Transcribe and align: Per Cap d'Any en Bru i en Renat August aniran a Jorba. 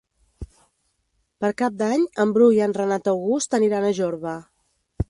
Per 1.45 1.51
Cap 1.63 1.77
d'Any 1.83 2.07
en 2.25 2.35
Bru 2.39 2.49
i 2.57 2.65
en 2.69 2.75
Renat 2.81 3.13
August 3.17 3.57
aniran 3.61 3.89
a 3.89 3.95
Jorba. 4.01 4.35